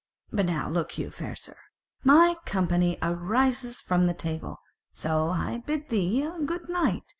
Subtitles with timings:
[0.31, 1.55] But now, look you, fair sir,
[2.03, 4.57] my company ariseth from table;
[4.91, 7.03] so I bid thee a good night.